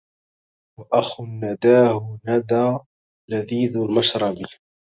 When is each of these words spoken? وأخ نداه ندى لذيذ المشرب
وأخ 0.79 1.21
نداه 1.21 2.19
ندى 2.27 2.77
لذيذ 3.29 3.77
المشرب 3.77 4.35